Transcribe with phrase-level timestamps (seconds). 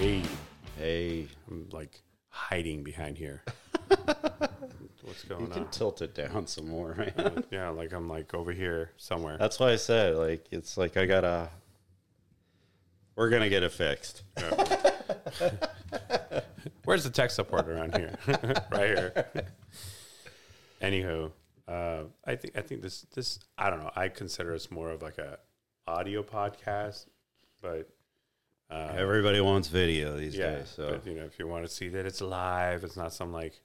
[0.00, 0.22] Hey,
[0.78, 2.00] Hey, I'm like
[2.30, 3.42] hiding behind here.
[5.02, 5.70] What's you going can on?
[5.70, 7.12] tilt it down some more, man.
[7.18, 9.36] Uh, yeah, like I'm like over here somewhere.
[9.36, 11.50] That's why I said, like, it's like I gotta.
[13.14, 14.22] We're gonna get it fixed.
[16.84, 18.14] Where's the tech support around here?
[18.72, 19.26] right here.
[20.80, 21.30] Anywho,
[21.68, 23.90] uh, I think I think this this I don't know.
[23.94, 25.40] I consider us more of like a
[25.86, 27.04] audio podcast,
[27.60, 27.90] but
[28.70, 30.56] uh, Everybody wants video these yeah.
[30.56, 33.12] days, so But you know, if you want to see that it's live, it's not
[33.12, 33.60] some like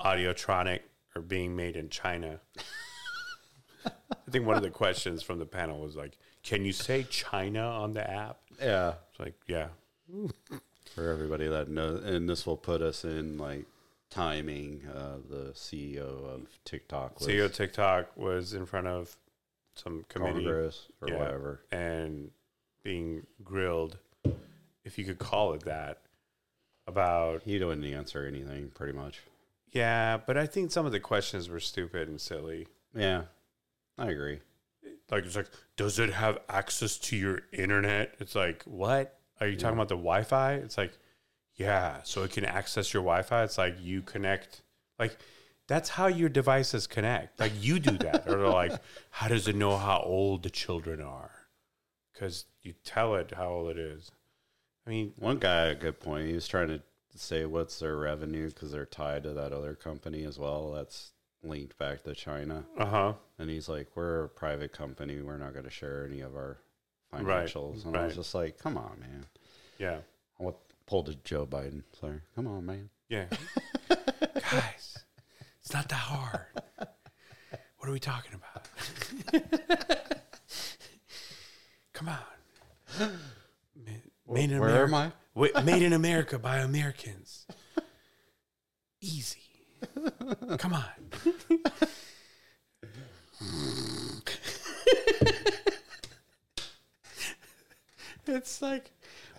[0.00, 0.80] audiotronic
[1.14, 2.40] or being made in China.
[3.86, 7.60] I think one of the questions from the panel was like, "Can you say China
[7.62, 8.94] on the app?" yeah.
[9.10, 9.68] It's like, yeah,
[10.94, 13.66] For everybody that knows, and this will put us in like
[14.10, 14.82] timing.
[14.92, 16.00] Uh, the CEO
[16.32, 19.16] of TikTok was CEO TikTok was in front of
[19.74, 21.18] some committee Congress or Yeah.
[21.18, 21.60] whatever.
[21.72, 22.30] and
[22.84, 23.98] being grilled,
[24.84, 26.02] if you could call it that,
[26.86, 29.20] about He didn't answer anything, pretty much.
[29.72, 30.18] yeah.
[30.24, 32.68] But I think some of the questions were stupid and silly.
[32.94, 33.22] Yeah,
[33.98, 34.38] I agree.
[35.10, 38.14] Like it's like, does it have access to your internet?
[38.20, 39.88] It's like, what are you talking about?
[39.88, 40.54] The Wi-Fi?
[40.54, 40.92] It's like,
[41.56, 42.00] yeah.
[42.04, 43.42] So it can access your Wi-Fi.
[43.44, 44.62] It's like you connect,
[44.98, 45.16] like.
[45.66, 47.40] That's how your devices connect.
[47.40, 48.72] Like you do that, or they're like,
[49.08, 51.30] how does it know how old the children are?
[52.14, 54.10] Because you tell it how old it is.
[54.86, 56.28] I mean, One guy had a good point.
[56.28, 56.80] He was trying to
[57.16, 60.72] say what's their revenue because they're tied to that other company as well.
[60.72, 61.12] That's
[61.42, 62.64] linked back to China.
[62.78, 63.12] uh huh.
[63.38, 65.20] And he's like, "We're a private company.
[65.20, 66.58] We're not going to share any of our
[67.12, 69.26] Right, financials." and I was just like, "Come on, man."
[69.78, 69.98] Yeah.
[70.40, 70.50] I
[70.86, 71.82] pulled to Joe Biden.
[72.00, 72.90] Sorry, come on, man.
[73.08, 73.26] Yeah.
[74.50, 74.98] Guys,
[75.60, 76.46] it's not that hard.
[77.78, 78.68] What are we talking about?
[81.94, 82.18] Come on.
[84.28, 84.84] Made in Where America.
[84.84, 85.12] am I?
[85.34, 87.46] Wait, made in America by Americans.
[89.00, 89.40] Easy.
[90.58, 90.84] Come on.
[98.26, 98.90] it's like,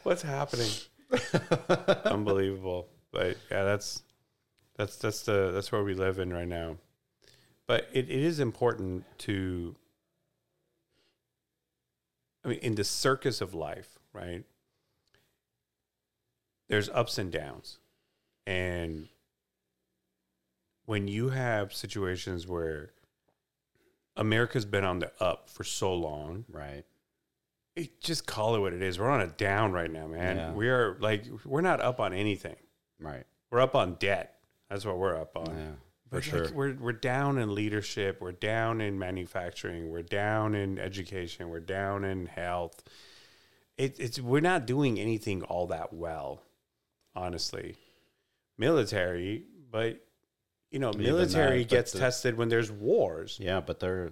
[0.04, 0.70] what's happening?
[2.06, 2.88] Unbelievable.
[3.12, 4.04] But yeah, that's
[4.78, 6.78] that's that's the that's where we live in right now.
[7.68, 9.76] But it, it is important to
[12.46, 14.44] I mean, in the circus of life, right?
[16.68, 17.80] There's ups and downs.
[18.48, 19.08] And
[20.86, 22.92] when you have situations where
[24.16, 26.84] America's been on the up for so long, Right.
[27.76, 29.00] it, just call it what it is.
[29.00, 30.38] We're on a down right now, man.
[30.38, 30.54] Yeah.
[30.54, 32.56] We are like, we're not up on anything.
[33.00, 33.26] Right.
[33.50, 34.36] We're up on debt.
[34.70, 35.56] That's what we're up on.
[35.58, 35.72] Yeah.
[36.16, 36.52] For sure.
[36.54, 38.20] we're we're down in leadership.
[38.22, 39.90] We're down in manufacturing.
[39.90, 41.50] We're down in education.
[41.50, 42.84] We're down in health.
[43.78, 46.42] It, it's we're not doing anything all that well,
[47.16, 47.76] honestly.
[48.58, 50.06] Military, but
[50.72, 53.38] you know, military that, gets the- tested when there's wars.
[53.42, 54.12] Yeah, but there,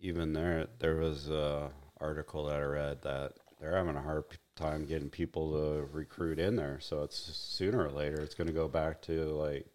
[0.00, 1.70] even there, there was a
[2.00, 4.24] article that I read that they're having a hard
[4.56, 6.78] time getting people to recruit in there.
[6.80, 9.66] So it's sooner or later it's going to go back to like,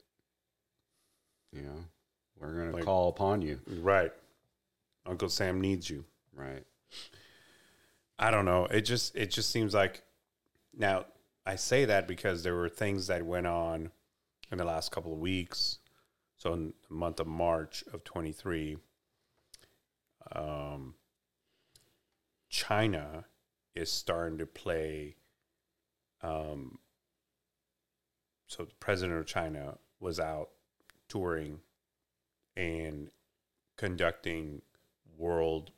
[1.51, 1.85] you know,
[2.39, 3.59] we're going Like- to call upon you.
[3.67, 4.11] Right.
[5.05, 6.05] Uncle Sam needs you.
[6.33, 6.65] Right.
[8.17, 8.65] I don't know.
[8.65, 10.03] It just it just seems like
[10.73, 11.05] now
[11.45, 13.91] I say that because there were things that went on
[14.51, 15.79] in the last couple of weeks.
[16.37, 18.77] So in the month of March of 23,
[20.31, 20.95] um,
[22.49, 23.25] China
[23.75, 25.15] is starting to play.
[26.21, 26.79] Um,
[28.47, 30.49] so the president of China was out
[31.09, 31.59] touring
[32.55, 33.09] and
[33.77, 34.61] conducting
[35.17, 35.71] world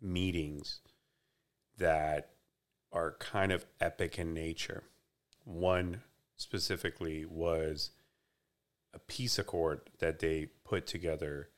[0.00, 0.80] meetings
[1.78, 2.30] that
[2.92, 4.82] are kind of epic in nature.
[5.44, 6.02] One
[6.36, 7.90] specifically was
[8.94, 11.50] a peace accord that they put together,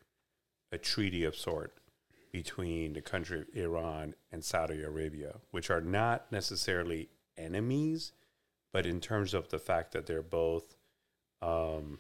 [0.73, 1.75] a treaty of sort
[2.33, 8.13] between the country of Iran and Saudi Arabia, which are not necessarily enemies,
[8.73, 10.77] but in terms of the fact that they're both
[11.41, 11.99] um,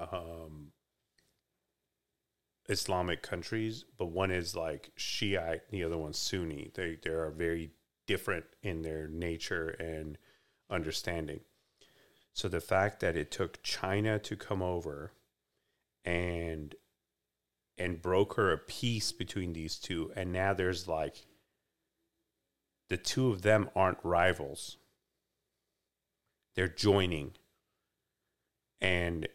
[0.00, 0.72] um,
[2.68, 6.70] Islamic countries, but one is like Shiite, the other one's Sunni.
[6.74, 7.72] They they are very
[8.06, 10.18] different in their nature and
[10.68, 11.40] understanding.
[12.32, 15.12] So the fact that it took China to come over
[16.04, 16.74] and
[17.76, 21.26] and broker a peace between these two, and now there's like
[22.88, 24.76] the two of them aren't rivals.
[26.54, 27.32] They're joining.
[28.80, 29.28] And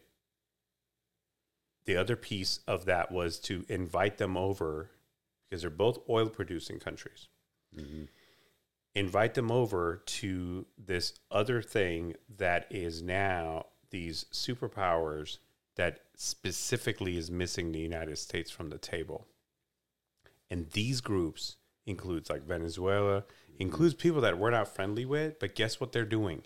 [1.86, 4.90] the other piece of that was to invite them over
[5.48, 7.28] because they're both oil producing countries.
[7.74, 8.04] hmm
[8.96, 15.36] invite them over to this other thing that is now these superpowers
[15.76, 19.26] that specifically is missing the United States from the table.
[20.50, 23.24] And these groups includes like Venezuela,
[23.58, 26.42] includes people that we're not friendly with, but guess what they're doing?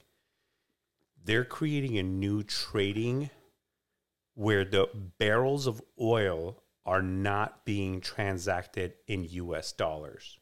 [1.24, 3.30] They're creating a new trading
[4.34, 4.88] where the
[5.18, 10.38] barrels of oil are not being transacted in US dollars.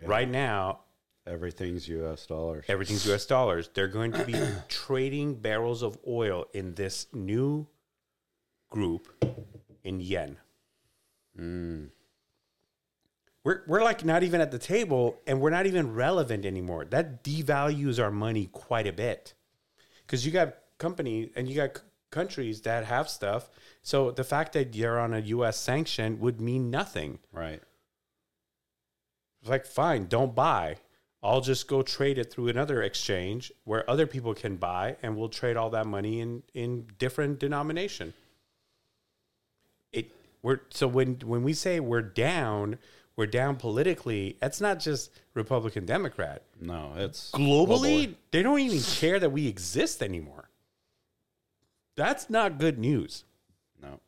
[0.00, 0.80] Right now,
[1.28, 2.24] Everything's U.S.
[2.24, 2.64] dollars.
[2.68, 3.68] everything's US dollars.
[3.74, 4.34] They're going to be
[4.68, 7.66] trading barrels of oil in this new
[8.70, 9.08] group
[9.84, 10.38] in yen.
[11.38, 11.90] Mm.
[13.44, 16.86] We're, we're like not even at the table and we're not even relevant anymore.
[16.86, 19.34] That devalues our money quite a bit.
[20.06, 23.48] Because you got company and you got countries that have stuff.
[23.82, 27.18] So the fact that you're on a US sanction would mean nothing.
[27.32, 27.62] Right.
[29.40, 30.76] It's like, fine, don't buy.
[31.22, 35.28] I'll just go trade it through another exchange where other people can buy and we'll
[35.28, 38.14] trade all that money in, in different denomination.
[39.92, 40.12] It
[40.42, 42.78] we're so when when we say we're down,
[43.16, 46.42] we're down politically, that's not just Republican Democrat.
[46.60, 50.47] No, it's Globally, they don't even care that we exist anymore.
[51.98, 53.24] That's not good news.
[53.82, 53.98] No.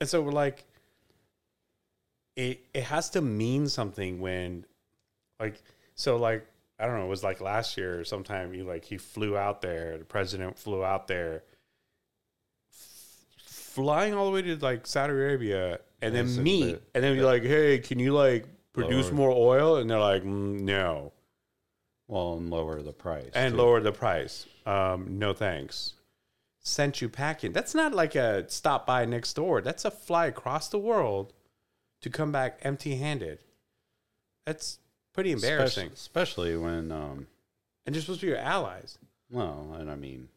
[0.00, 0.64] And so we're like,
[2.36, 4.64] it it has to mean something when,
[5.40, 5.60] like,
[5.96, 6.46] so like
[6.78, 8.54] I don't know, it was like last year or sometime.
[8.54, 9.98] You like he flew out there.
[9.98, 11.42] The president flew out there,
[12.72, 17.16] f- flying all the way to like Saudi Arabia, and then it meet, and then
[17.16, 19.14] be like, hey, can you like produce Lower.
[19.16, 19.76] more oil?
[19.76, 21.12] And they're like, "Mm, no,
[22.06, 23.30] Well, and lower the price.
[23.34, 23.58] and too.
[23.58, 24.46] lower the price.
[24.64, 25.94] Um, no thanks.
[26.62, 27.52] Sent you packing.
[27.52, 29.60] That's not like a stop by next door.
[29.62, 31.32] That's a fly across the world
[32.02, 33.38] to come back empty handed.
[34.44, 34.78] That's
[35.14, 35.88] pretty embarrassing.
[35.92, 37.26] Especially, especially when, um,
[37.86, 38.98] And they're supposed to be your allies.
[39.30, 40.28] well, and I mean,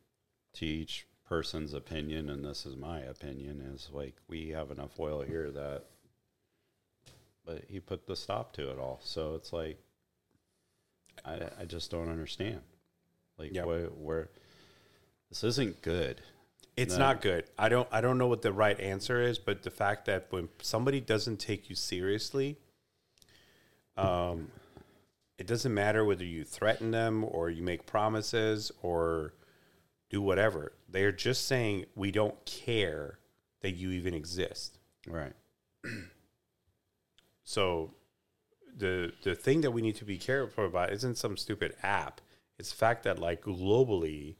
[0.53, 5.21] to each person's opinion, and this is my opinion, is like we have enough oil
[5.23, 5.83] here that,
[7.45, 8.99] but he put the stop to it all.
[9.03, 9.77] So it's like,
[11.25, 12.61] I, I just don't understand.
[13.37, 13.65] Like, Yep.
[13.65, 14.29] where, where
[15.33, 16.21] this isn't good.
[16.77, 16.99] It's No.
[16.99, 17.45] not good.
[17.57, 20.49] I don't I don't know what the right answer is, but the fact that when
[20.61, 22.57] somebody doesn't take you seriously,
[23.97, 24.51] um,
[25.39, 29.33] it doesn't matter whether you threaten them or you make promises or
[30.09, 30.73] do whatever.
[30.87, 33.17] They're just saying we don't care
[33.61, 34.77] that you even exist.
[35.07, 35.33] Right.
[37.45, 37.93] So
[38.77, 42.21] the the thing that we need to be careful about isn't some stupid app.
[42.57, 44.35] It's the fact that like globally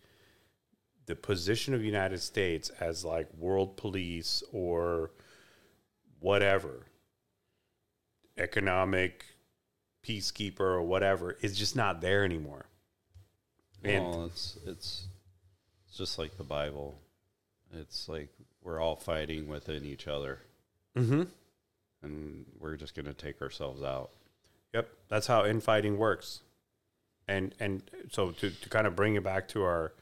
[1.06, 5.12] the position of the United States as like world police or
[6.20, 6.86] whatever
[8.38, 9.26] economic
[10.06, 12.66] peacekeeper or whatever is just not there anymore.
[13.84, 15.08] And well, it's it's
[15.88, 17.00] it's just like the Bible.
[17.74, 18.30] It's like
[18.62, 20.40] we're all fighting within each other,
[20.96, 21.28] Mhm.
[22.02, 24.12] and we're just going to take ourselves out.
[24.74, 26.42] Yep, that's how infighting works.
[27.28, 29.94] And and so to, to kind of bring it back to our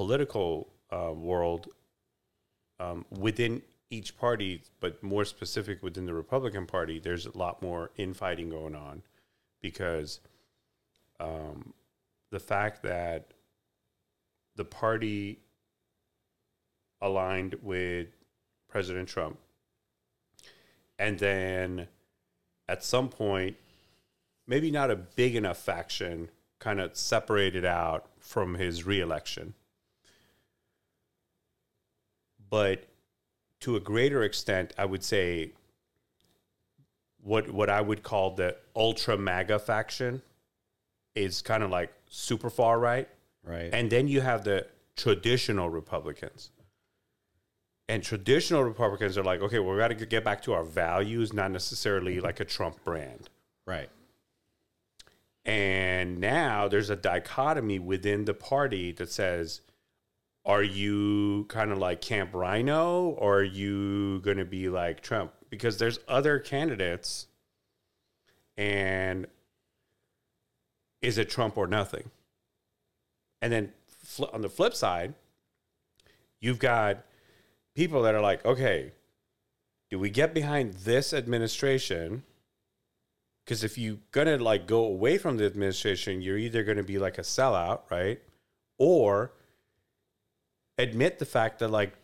[0.00, 1.68] political uh, world,
[2.78, 3.60] um, within
[3.90, 8.74] each party, but more specific within the Republican Party, there's a lot more infighting going
[8.74, 9.02] on
[9.60, 10.20] because
[11.20, 11.74] um,
[12.30, 13.34] the fact that
[14.56, 15.38] the party
[17.02, 18.06] aligned with
[18.70, 19.36] President Trump
[20.98, 21.88] and then
[22.70, 23.54] at some point,
[24.46, 29.52] maybe not a big enough faction, kind of separated out from his reelection.
[32.50, 32.84] But
[33.60, 35.52] to a greater extent, I would say
[37.22, 40.22] what what I would call the ultra MAGA faction
[41.14, 43.08] is kind of like super far right.
[43.44, 43.70] Right.
[43.72, 44.66] And then you have the
[44.96, 46.50] traditional Republicans.
[47.88, 51.32] And traditional Republicans are like, okay, well, we got to get back to our values,
[51.32, 52.24] not necessarily mm-hmm.
[52.24, 53.28] like a Trump brand.
[53.66, 53.88] right.
[55.44, 59.62] And now there's a dichotomy within the party that says,
[60.44, 65.32] are you kind of like Camp RINO or are you going to be like Trump?
[65.50, 67.26] Because there's other candidates.
[68.56, 69.26] And
[71.02, 72.10] is it Trump or nothing?
[73.42, 75.14] And then fl- on the flip side,
[76.40, 77.04] you've got
[77.74, 78.92] people that are like, okay,
[79.90, 82.22] do we get behind this administration?
[83.44, 87.18] Because if you're gonna like go away from the administration, you're either gonna be like
[87.18, 88.20] a sellout, right?
[88.78, 89.32] Or
[90.80, 91.94] admit the fact that like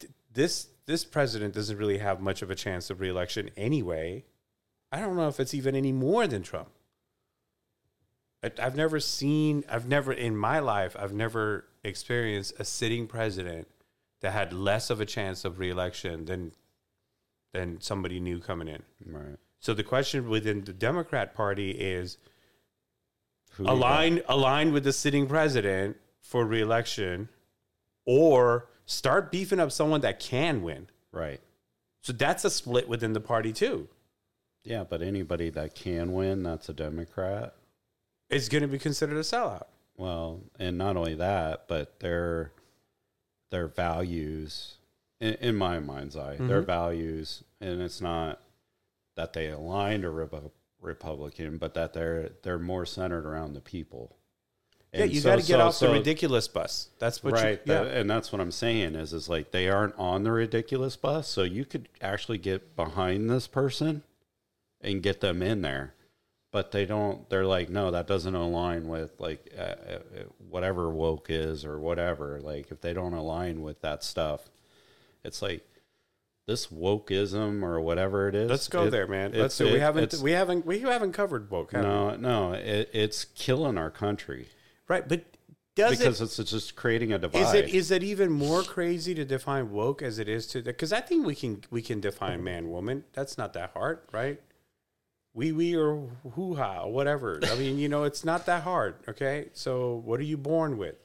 [0.00, 4.24] th- this this president doesn't really have much of a chance of reelection anyway.
[4.90, 6.68] I don't know if it's even any more than Trump.
[8.42, 13.68] I- I've never seen, I've never in my life, I've never experienced a sitting president
[14.20, 16.52] that had less of a chance of reelection than
[17.52, 18.82] than somebody new coming in.
[19.04, 19.36] Right.
[19.60, 22.16] So the question within the Democrat Party is
[23.52, 23.72] Who you got?
[23.74, 27.28] align align with the sitting president for reelection,
[28.04, 30.88] or start beefing up someone that can win.
[31.12, 31.40] Right.
[32.02, 33.88] So that's a split within the party too.
[34.64, 37.54] Yeah, but anybody that can win, that's a Democrat.
[38.30, 39.64] It's going to be considered a sellout.
[39.96, 42.52] Well, and not only that, but their
[43.50, 44.76] their values,
[45.20, 46.66] in, in my mind's eye, their Mhm.
[46.66, 48.40] values, and it's not
[49.14, 54.16] that they align to Repu- Republican, but that they're they're more centered around the people.
[54.92, 56.88] Yeah, you so- got to get so- off the ridiculous bus.
[56.98, 57.72] That's what right, you.
[57.72, 57.84] Yeah.
[57.84, 61.28] that- and that's what I'm saying is is like they aren't on the ridiculous bus,
[61.28, 64.02] so you could actually get behind this person
[64.80, 65.94] and get them in there,
[66.50, 67.28] but they don't.
[67.30, 69.98] They're like, no, that doesn't align with like uh, uh,
[70.50, 72.38] whatever woke is or whatever.
[72.40, 74.50] Like if they don't align with that stuff,
[75.24, 75.66] it's like
[76.46, 78.50] this wokeism or whatever it is.
[78.50, 79.32] Let's go it- there, man.
[79.32, 79.72] Let's do.
[79.72, 80.14] We haven't.
[80.20, 80.66] We haven't.
[80.66, 81.72] We haven't covered woke.
[81.72, 81.88] have we?
[81.88, 84.48] no, no, it, it's killing our country
[84.88, 85.24] Right, but
[85.74, 86.38] does because it?
[86.38, 87.40] it's just creating a divide.
[87.40, 90.62] Is it is it even more crazy to define woke as it is to?
[90.62, 93.04] Because I think we can we can define man woman.
[93.14, 94.40] That's not that hard, right?
[95.34, 97.40] We we or hoo ha whatever.
[97.42, 98.96] I mean, you know, it's not that hard.
[99.08, 100.96] Okay, so what are you born with?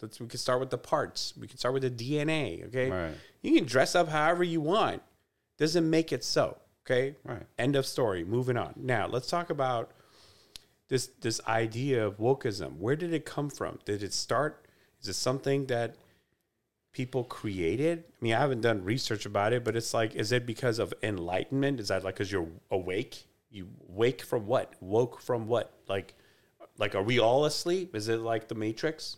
[0.00, 1.32] Let's we can start with the parts.
[1.38, 2.66] We can start with the DNA.
[2.68, 3.14] Okay, Right.
[3.40, 5.02] you can dress up however you want.
[5.58, 6.58] Doesn't make it so.
[6.86, 7.42] Okay, Right.
[7.58, 8.24] End of story.
[8.24, 8.74] Moving on.
[8.76, 9.90] Now let's talk about
[10.92, 12.76] this this idea of wokeism.
[12.76, 13.78] Where did it come from?
[13.86, 14.66] Did it start?
[15.00, 15.96] Is it something that
[16.92, 18.04] people created?
[18.06, 20.92] I mean, I haven't done research about it, but it's like, is it because of
[21.02, 21.80] enlightenment?
[21.80, 23.24] Is that like because you're awake?
[23.50, 24.74] You wake from what?
[24.82, 25.72] Woke from what?
[25.88, 26.12] Like,
[26.76, 27.96] like are we all asleep?
[27.96, 29.16] Is it like the Matrix,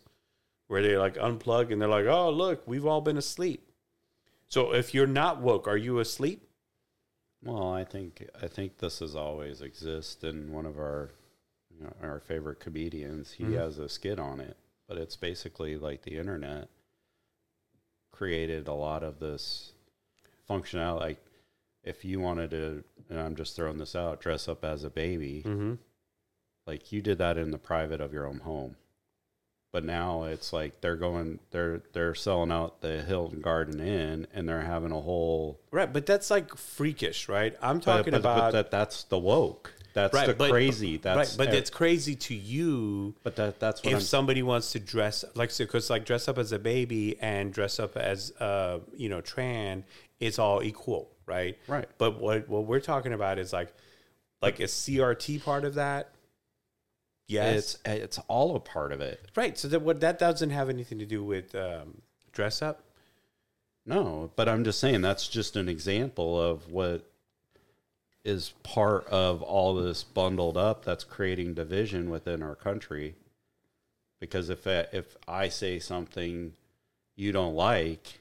[0.69, 3.69] where they like unplug and they're like, oh look, we've all been asleep.
[4.47, 6.47] So if you're not woke, are you asleep?
[7.43, 11.11] Well, I think I think this has always exist in one of our
[11.79, 13.33] you know, our favorite comedians.
[13.33, 13.59] He Mhm.
[13.59, 16.69] has a skit on it, but it's basically like the internet
[18.13, 19.73] created a lot of this
[20.49, 21.01] functionality.
[21.01, 21.25] Like
[21.83, 25.43] if you wanted to, and I'm just throwing this out, dress up as a baby,
[25.45, 25.75] Mm-hmm.
[26.67, 28.77] like you did that in the private of your own home.
[29.73, 34.49] But now it's like they're going, they're they're selling out the Hilton Garden Inn, and
[34.49, 37.57] they're having a whole Right, but that's like freakish, right?
[37.61, 39.75] I'm talking but, but about that that's the woke.
[39.95, 40.97] That's Right, the but- crazy.
[40.99, 44.73] That's right, but it's crazy to you but that that's what if I'm somebody wants
[44.73, 48.81] to dress like because like dress up as a baby and dress up as uh
[48.97, 49.85] you know tran,
[50.21, 51.57] it's all equal, right?
[51.69, 51.89] right.
[51.97, 53.73] But what what we're talking about is like
[54.43, 56.11] like a CRT part of that?
[57.27, 59.31] Yes, It's it's all a part of it.
[59.37, 59.57] right.
[59.57, 62.83] So that what that doesn't have anything to do with um, dress up.
[63.87, 67.09] No, but I'm just saying that's just an example of what
[68.25, 73.15] is part of all this bundled up that's creating division within our country.
[74.21, 76.55] Because if I, if I say something
[77.17, 78.21] you don't like,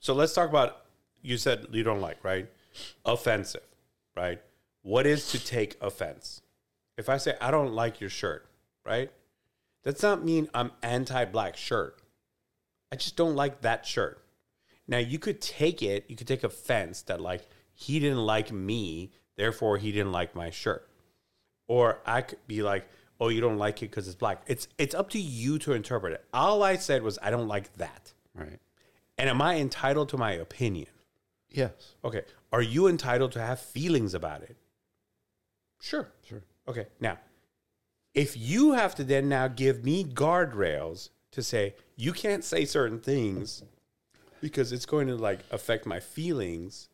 [0.00, 0.84] So let's talk about
[1.22, 2.48] you said you don't like, right?
[3.04, 3.66] Offensive,
[4.16, 4.40] right?
[4.82, 6.40] What is to take offense?
[6.96, 8.46] If I say I don't like your shirt,
[8.84, 9.12] right?
[9.82, 11.98] That's not mean I'm anti-black shirt.
[12.90, 14.24] I just don't like that shirt.
[14.88, 17.46] Now you could take it, you could take offense that like
[17.80, 20.86] he didn't like me, therefore he didn't like my shirt.
[21.66, 24.94] Or I could be like, "Oh, you don't like it because it's black." It's it's
[24.94, 26.24] up to you to interpret it.
[26.34, 28.12] All I said was I don't like that.
[28.34, 28.58] right?
[29.16, 30.88] And am I entitled to my opinion?
[31.50, 32.22] Yes, Okay.
[32.52, 34.56] Are you entitled to have feelings about it?
[35.80, 36.08] Sure.
[36.22, 36.42] sure.
[36.68, 36.86] Okay.
[37.00, 37.18] Now,
[38.14, 42.98] if you have to then now give me guardrails to say you can't say certain
[43.00, 43.62] things
[44.40, 46.88] because it's going to like affect my feelings,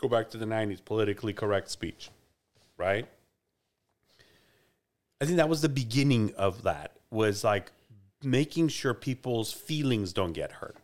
[0.00, 2.10] go back to the 90s politically correct speech,
[2.78, 3.06] right?
[5.20, 7.70] I think that was the beginning of that was like
[8.22, 10.76] making sure people's feelings don't get hurt.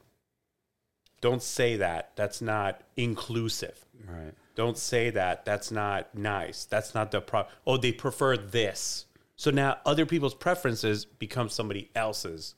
[1.22, 2.12] Don't say that.
[2.16, 3.84] That's not inclusive.
[4.06, 4.34] Right.
[4.54, 5.44] Don't say that.
[5.44, 6.66] That's not nice.
[6.66, 7.46] That's not the pro.
[7.66, 9.06] Oh, they prefer this.
[9.36, 12.54] So now other people's preferences become somebody else's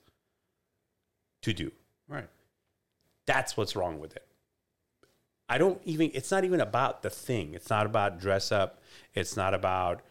[1.42, 1.72] to do.
[2.08, 2.28] Right.
[3.26, 4.27] That's what's wrong with it.
[5.49, 7.55] I don't even, it's not even about the thing.
[7.55, 8.83] It's not about dress up.
[9.14, 10.02] It's not about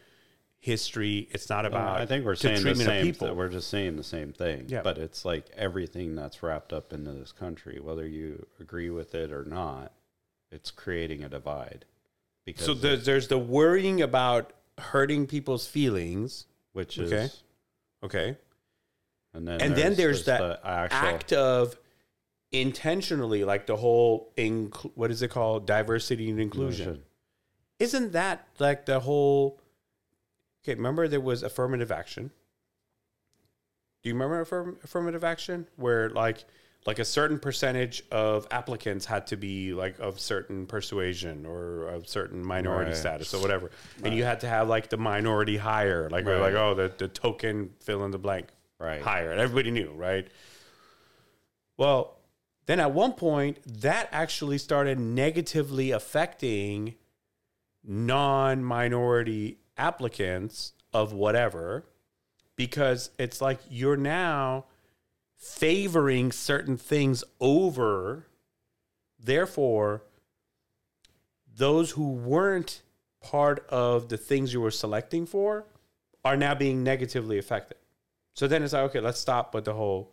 [0.58, 1.28] history.
[1.30, 3.04] It's not about I think we're saying the same.
[3.04, 3.28] people.
[3.28, 4.64] Th- we're just saying the same thing.
[4.68, 4.82] Yeah.
[4.82, 9.30] But it's like everything that's wrapped up into this country, whether you agree with it
[9.30, 9.92] or not,
[10.50, 11.84] it's creating a divide.
[12.44, 17.28] Because So there's, there's the worrying about hurting people's feelings, which is Okay.
[18.02, 18.36] Okay.
[19.34, 21.76] and then and then there's that the actual act of
[22.52, 26.88] intentionally, like the whole inc- what is it called, diversity and inclusion.
[26.88, 27.04] inclusion.
[27.78, 29.60] Isn't that like the whole?
[30.64, 32.30] Okay, remember there was affirmative action.
[34.02, 36.44] Do you remember affirm- affirmative action where like
[36.86, 42.08] like a certain percentage of applicants had to be like of certain persuasion or of
[42.08, 42.96] certain minority Right.
[42.96, 43.70] status or whatever,
[44.02, 46.40] and you had to have like the minority hire, like Right.
[46.40, 49.02] like oh the the token fill in the blank Right.
[49.02, 49.30] higher.
[49.32, 50.28] And everybody knew, right?
[51.76, 52.17] Well,
[52.68, 56.96] then at one point, that actually started negatively affecting
[57.82, 61.86] non minority applicants of whatever,
[62.56, 64.66] because it's like you're now
[65.34, 68.26] favoring certain things over,
[69.18, 70.02] therefore,
[71.56, 72.82] those who weren't
[73.22, 75.64] part of the things you were selecting for
[76.22, 77.78] are now being negatively affected.
[78.34, 80.12] So then it's like, okay, let's stop with the whole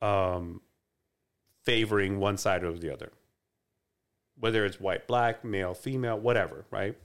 [0.00, 0.60] um,
[1.64, 3.12] favoring one side over the other,
[4.38, 6.96] whether it's white, black, male, female, whatever, right?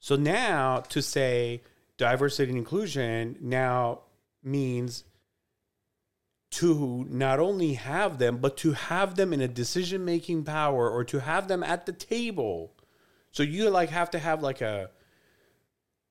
[0.00, 1.62] So now to say
[1.96, 4.00] diversity and inclusion now
[4.42, 5.04] means
[6.50, 11.04] to not only have them, but to have them in a decision making power or
[11.04, 12.72] to have them at the table.
[13.32, 14.90] So you like have to have like a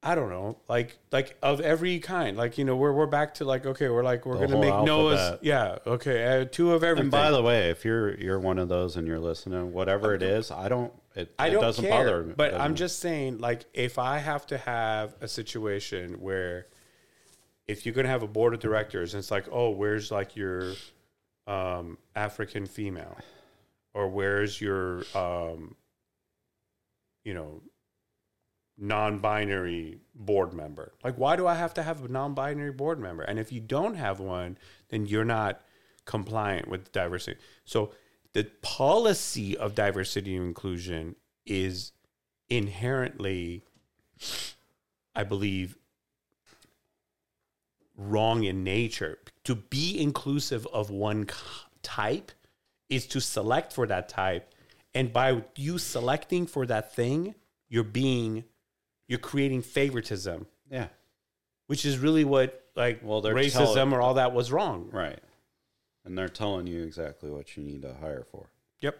[0.04, 2.38] I don't know, like like of every kind.
[2.38, 4.80] Like you know, we're we're back to like okay, we're like we're The gonna whole
[4.80, 5.40] make Noah's alphabet.
[5.44, 7.06] yeah okay, uh, two of everything.
[7.06, 10.22] And by the way, if you're you're one of those and you're listening, whatever it
[10.22, 10.94] is, I don't.
[11.16, 12.34] It, I it don't doesn't care, bother me.
[12.38, 16.68] but I'm just saying, like, if I have to have a situation where,
[17.68, 20.74] if you're gonna have a board of directors, and it's like, oh, where's like your
[21.48, 23.18] um, African female,
[23.96, 25.76] or where's your, um,
[27.26, 27.62] you know,
[28.78, 30.94] non-binary board member?
[31.04, 33.24] Like, why do I have to have a non-binary board member?
[33.24, 34.58] And if you don't have one,
[34.90, 35.62] then you're not
[36.06, 37.40] compliant with diversity.
[37.66, 37.92] So
[38.34, 41.92] the policy of diversity and inclusion is
[42.50, 43.64] inherently,
[45.16, 45.78] I believe,
[47.98, 49.18] wrong in nature.
[49.46, 51.28] To be inclusive of one
[51.82, 52.32] type
[52.90, 54.54] is to select for that type.
[54.94, 57.36] And by you selecting for that thing,
[57.70, 58.46] you're being,
[59.08, 60.88] you're creating favoritism, yeah,
[61.68, 64.90] which is really what like Well, they're racism telling- or all that was wrong.
[64.92, 65.20] right.
[66.06, 68.50] And they're telling you exactly what you need to hire for.
[68.80, 68.98] Yep.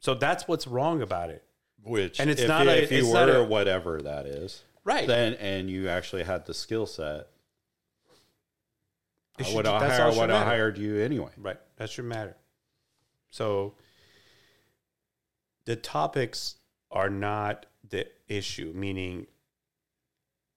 [0.00, 1.44] So that's what's wrong about it.
[1.82, 5.06] Which, And it's if not a- if you were a- whatever that is, Right.
[5.06, 7.28] then and you actually had the skill set,
[9.38, 11.30] It I would have hired, would have hired you anyway.
[11.36, 11.58] Right.
[11.76, 12.36] That should matter.
[13.30, 13.74] So
[15.66, 16.56] the topics
[16.90, 19.26] are not the issue, meaning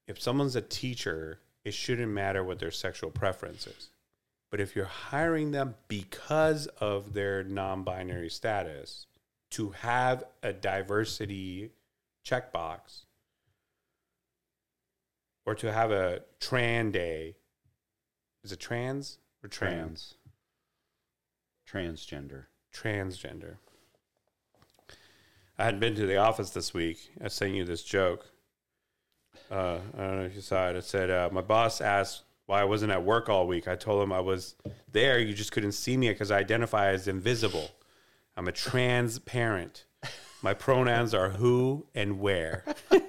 [0.09, 3.89] if someone's a teacher, it shouldn't matter what their sexual preference is.
[4.49, 9.05] But if you're hiring them because of their non binary status
[9.51, 11.69] to have a diversity
[12.25, 13.03] checkbox
[15.45, 17.35] or to have a tran day,
[18.43, 20.15] is it trans or trans?
[21.67, 22.45] Trans, transgender.
[22.73, 23.57] transgender.
[25.59, 27.11] I hadn't been to the office this week.
[27.23, 28.25] I sent you this joke.
[29.51, 30.75] Uh, I don't know if you saw it.
[30.75, 33.67] It said, uh, My boss asked why I wasn't at work all week.
[33.67, 34.55] I told him I was
[34.91, 35.19] there.
[35.19, 37.69] You just couldn't see me because I identify as invisible.
[38.35, 39.85] I'm a trans parent.
[40.41, 42.63] My pronouns are who and where.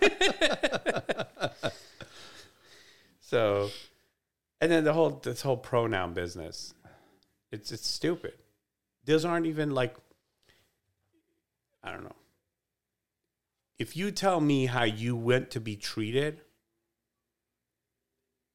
[3.20, 3.70] so,
[4.60, 6.74] and then the whole this whole pronoun business,
[7.52, 8.34] it's it's stupid.
[9.04, 9.96] Those aren't even like
[11.82, 12.16] I don't know.
[13.80, 16.42] If you tell me how you went to be treated,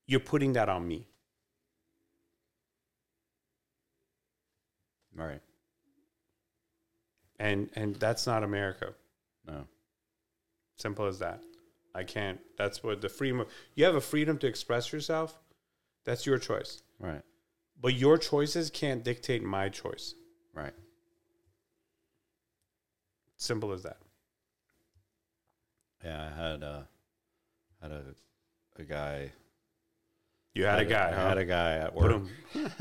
[0.05, 1.07] you're putting that on me.
[5.15, 5.41] Right.
[7.39, 8.93] And and that's not America.
[9.47, 9.65] No.
[10.77, 11.41] Simple as that.
[11.95, 12.39] I can't.
[12.55, 15.39] That's what the freedom of, you have a freedom to express yourself.
[16.03, 16.83] That's your choice.
[16.99, 17.23] Right.
[17.81, 20.13] But your choices can't dictate my choice.
[20.53, 20.73] Right.
[23.38, 23.97] Simple as that.
[26.06, 26.84] Yeah, I had uh
[27.82, 28.04] had a
[28.78, 29.32] a guy.
[30.54, 31.30] You had a guy, I huh?
[31.30, 32.22] had a guy at work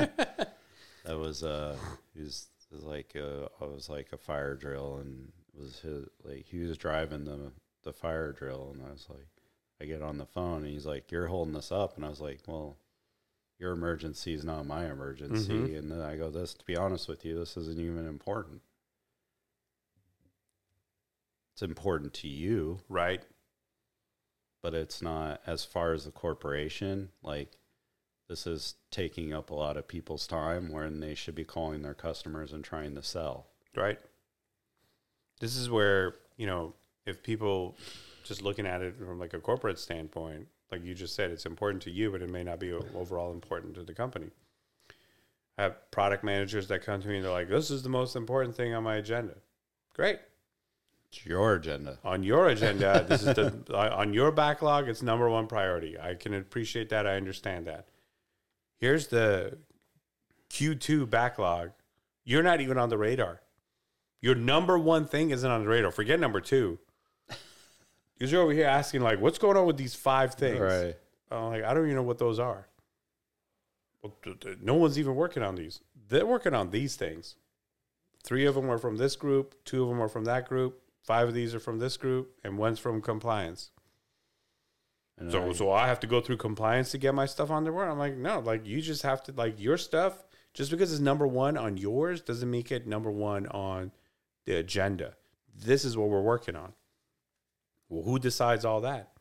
[1.04, 1.76] that was uh
[2.14, 6.06] he was, was like uh I was like a fire drill and it was his
[6.24, 9.28] like he was driving the the fire drill and I was like
[9.80, 12.20] I get on the phone and he's like you're holding this up and I was
[12.20, 12.78] like well
[13.58, 15.78] your emergency is not my emergency Mhm.
[15.78, 18.62] and then I go this to be honest with you this isn't even important
[21.54, 23.22] it's important to you right.
[24.62, 27.10] but it's not as far as the corporation.
[27.22, 27.52] Like
[28.28, 31.94] this is taking up a lot of people's time when they should be calling their
[31.94, 33.46] customers and trying to sell.
[33.76, 33.98] right?
[35.40, 36.74] This is where, you know,
[37.06, 37.76] if people
[38.24, 41.82] just looking at it from like a corporate standpoint, like you just said, it's important
[41.84, 44.30] to you, but it may not be overall important to the company.
[45.58, 48.16] I have product managers that come to me and they're like, this is the most
[48.16, 49.34] important thing on my agenda.
[49.94, 50.18] Great.
[51.14, 51.98] It's your agenda.
[52.04, 55.98] On your agenda, this is the on your backlog, it's number one priority.
[55.98, 57.06] I can appreciate that.
[57.06, 57.86] I understand that.
[58.78, 59.58] Here's the
[60.50, 61.70] Q2 backlog.
[62.24, 63.40] You're not even on the radar.
[64.20, 65.92] Your number one thing isn't on the radar.
[65.92, 66.78] Forget number two.
[68.14, 70.58] Because you're over here asking, like, what's going on with these five things?
[70.58, 70.96] Right.
[71.30, 72.66] I'm like, I don't even know what those are.
[74.02, 75.80] Well, th- th- no one's even working on these.
[76.08, 77.36] They're working on these things.
[78.22, 81.28] Three of them are from this group, two of them are from that group, five
[81.28, 83.70] of these are from this group, and one's from compliance.
[85.16, 87.62] And So, I- so I have to go through compliance to get my stuff on
[87.64, 87.88] the board.
[87.88, 90.24] I'm like, no, like you just have to like your stuff.
[90.54, 93.92] Just because it's number one on yours doesn't make it number one on
[94.44, 95.16] the agenda.
[95.54, 96.72] This is what we're working on.
[97.88, 99.12] Well, who decides all that?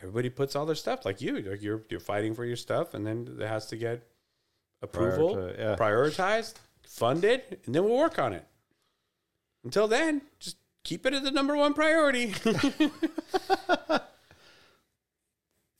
[0.00, 1.38] Everybody puts all their stuff like you.
[1.40, 4.06] Like you're you're fighting for your stuff, and then it has to get
[4.82, 5.76] approval, Priorita- yeah.
[5.76, 8.46] prioritized, funded, and then we'll work on it.
[9.62, 12.34] Until then, just keep it as the number one priority.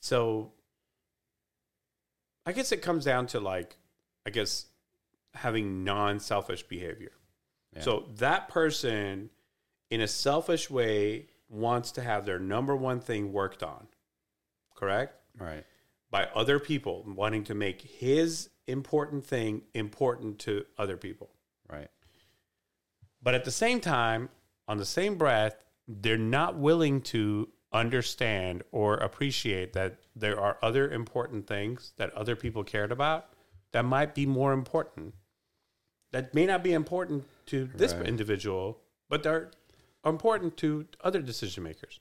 [0.01, 0.51] so
[2.45, 3.77] I guess it comes down to like,
[4.25, 4.65] I guess
[5.33, 7.11] having non selfish behavior.
[7.75, 7.81] Yeah.
[7.81, 9.29] So that person
[9.89, 13.87] in a selfish way wants to have their number one thing worked on,
[14.75, 15.15] correct?
[15.37, 15.65] right.
[16.09, 21.29] By other people wanting to make his important thing important to other people.
[21.71, 21.87] Right.
[23.23, 24.27] But at the same time,
[24.67, 30.89] on the same breath, they're not willing to understand or appreciate that there are other
[30.89, 33.33] important things that other people cared about
[33.71, 35.13] that might be more important.
[36.11, 38.07] That may not be important to this Right.
[38.07, 39.51] individual, but they're
[40.05, 41.99] important to other decision makers.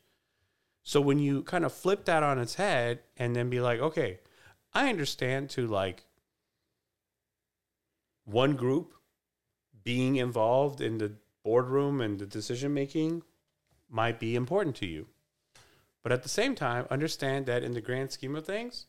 [0.82, 4.20] So when you kind of flip that on its head and then be like, okay,
[4.72, 6.04] I understand to like
[8.24, 8.94] one group
[9.84, 13.22] being involved in the boardroom and the decision making
[13.88, 15.06] might be important to you.
[16.02, 18.86] But at the same time, understand that in the grand scheme of things,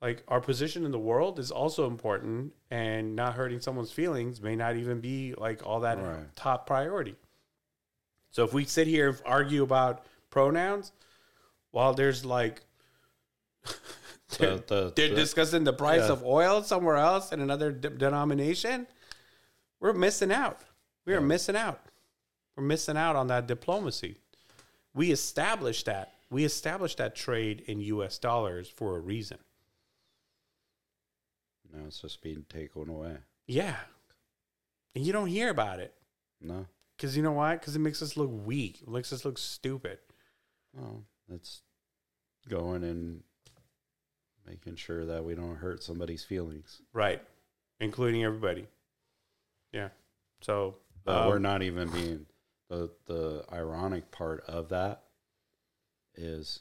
[0.00, 4.54] like our position in the world is also important and not hurting someone's feelings may
[4.56, 6.34] not even be like all that Right.
[6.36, 7.16] top priority.
[8.30, 10.92] So if we sit here and argue about pronouns
[11.72, 12.62] while there's like
[14.38, 16.12] they're, The- the- they're the- discussing the price yeah.
[16.12, 18.86] of oil somewhere else in another de- denomination,
[19.80, 20.60] we're missing out.
[21.08, 21.80] We are missing out.
[22.54, 24.16] We're missing out on that diplomacy.
[24.92, 26.12] We established that.
[26.28, 29.38] We established that trade in US dollars for a reason.
[31.72, 33.16] Now it's just being taken away.
[33.46, 33.76] Yeah.
[34.94, 35.94] And you don't hear about it.
[36.42, 36.66] No.
[36.94, 37.54] Because you know why?
[37.54, 38.82] Because it makes us look weak.
[38.82, 40.00] It makes us look stupid.
[40.76, 41.62] Well, it's
[42.50, 43.22] going and
[44.46, 46.82] making sure that we don't hurt somebody's feelings.
[46.92, 47.22] Right.
[47.80, 48.66] Including everybody.
[49.72, 49.88] Yeah.
[50.42, 50.76] So
[51.08, 52.26] But um, we're not even being
[52.68, 55.04] the the ironic part of that
[56.14, 56.60] is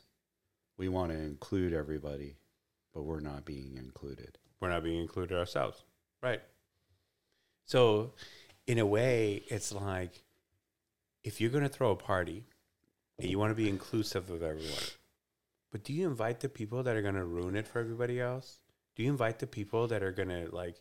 [0.78, 2.38] we want to include everybody,
[2.94, 4.38] but we're not being included.
[4.62, 5.84] we're not being included ourselves.
[6.24, 6.42] Right.
[7.66, 8.14] So,
[8.66, 10.24] in a way, it's like
[11.26, 12.46] if you're going to throw a party
[13.20, 14.92] and you want to be inclusive of everyone,
[15.74, 18.60] but do you invite the people that are going to ruin it for everybody else?
[18.96, 20.78] Do you invite the people that are going to like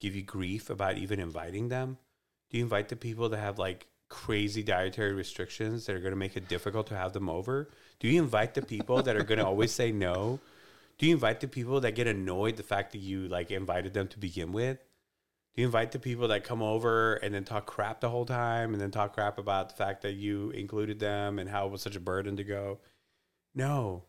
[0.00, 1.98] give you grief about even inviting them?
[2.54, 6.16] Do you invite the people that have like crazy dietary restrictions that are going to
[6.16, 7.68] make it difficult to have them over?
[7.98, 10.38] Do you invite the people that are going to always say no?
[10.96, 14.06] Do you invite the people that get annoyed the fact that you like invited them
[14.06, 14.78] to begin with?
[15.56, 18.72] Do you invite the people that come over and then talk crap the whole time
[18.72, 21.82] and then talk crap about the fact that you included them and how it was
[21.82, 22.78] such a burden to go?
[23.52, 24.04] No.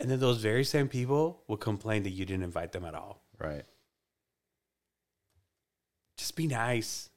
[0.00, 3.22] And then those very same people will complain that you didn't invite them at all.
[3.38, 3.64] Right.
[6.30, 7.10] Just be nice.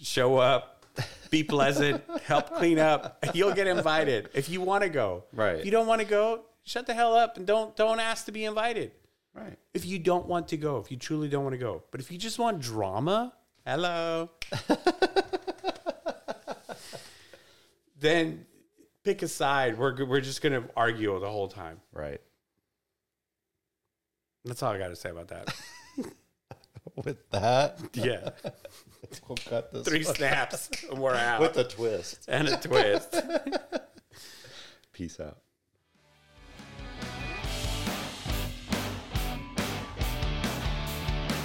[0.00, 0.86] Show up.
[1.28, 2.02] Be pleasant.
[2.24, 3.22] help clean up.
[3.34, 5.24] You'll get invited if you want to go.
[5.34, 5.58] Right.
[5.58, 8.32] If you don't want to go, shut the hell up and don't don't ask to
[8.32, 8.92] be invited.
[9.34, 9.58] Right.
[9.74, 12.10] If you don't want to go, if you truly don't want to go, but if
[12.10, 13.34] you just want drama,
[13.66, 14.30] hello,
[18.00, 18.46] then
[19.04, 19.76] pick a side.
[19.76, 21.82] We're we're just gonna argue the whole time.
[21.92, 22.22] Right.
[24.46, 25.54] That's all I got to say about that.
[27.04, 28.30] With that, Yeah,
[29.28, 32.24] we'll cut this three one snaps and we're out with a twist.
[32.28, 33.16] and a twist.
[34.92, 35.38] Peace out.